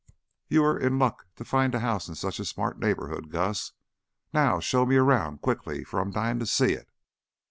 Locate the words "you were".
0.47-0.79